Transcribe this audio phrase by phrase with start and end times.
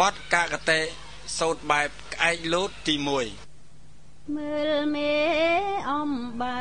[0.00, 0.80] បទកាកតេ
[1.38, 5.14] សោតបែបក្អែកលោតទី1មើលមេ
[5.90, 6.60] អំបើ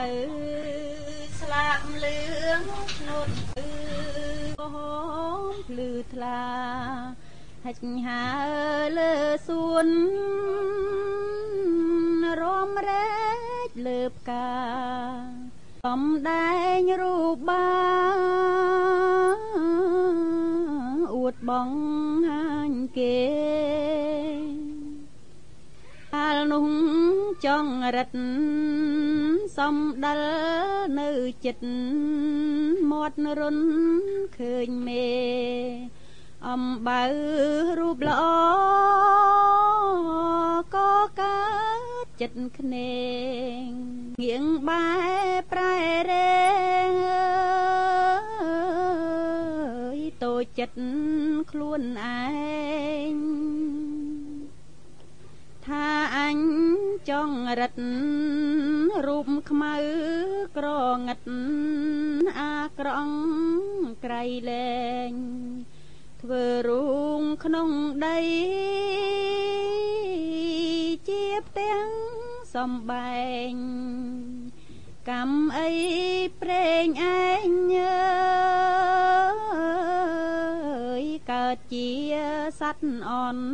[1.39, 2.19] ស្លាប់លឿ
[2.57, 2.61] ង
[2.97, 3.27] ធ្នុត
[3.57, 4.77] អឺហ
[5.41, 6.43] មភ្លឺថ្លា
[7.65, 7.77] ហិច
[8.07, 8.25] ហើ
[8.97, 9.13] លើ
[9.47, 9.88] សួន
[12.42, 13.12] រំរែ
[13.68, 14.52] កលើផ្កា
[15.86, 17.68] កំដែងរូបបា
[18.18, 18.42] អួ
[21.49, 21.71] បង
[22.30, 23.20] ហាញគេ
[26.13, 26.68] ហាលនោះ
[27.45, 28.09] ចង់រិត
[29.58, 30.21] សំដិល
[30.99, 31.09] នៅ
[31.45, 31.66] ចិត្ត
[32.91, 33.59] មាត់រុន
[34.38, 35.08] ឃើញមេ
[36.49, 37.04] អំបៅ
[37.80, 38.23] រូបល្អ
[40.76, 41.41] ក៏កើ
[42.04, 42.96] តចិត្តភ្នែ
[43.63, 43.68] ង
[44.21, 44.85] ងៀងបែ
[45.52, 45.76] ប្រែ
[46.12, 46.23] រែ
[50.44, 50.78] យតូចចិត្ត
[51.52, 52.24] ខ្លួនឯ
[53.12, 53.16] ង
[55.66, 56.40] ថាអញ
[57.10, 57.74] ចង់រិត
[59.05, 59.76] រូបខ្មៅ
[60.58, 61.20] ក្រងឹត
[62.40, 63.18] អាក្រង់
[64.03, 65.11] ក្រៃលែង
[66.22, 66.88] ធ្វើរូ
[67.19, 67.69] ងក្នុង
[68.05, 68.19] ដី
[71.07, 71.88] ជាផ្ទាំង
[72.55, 73.53] សំបែង
[75.09, 75.69] កម្មអី
[76.41, 76.85] ប្រេង
[77.17, 78.22] ឯងអើ
[81.71, 81.87] ជា
[82.59, 83.45] សัตว์អន់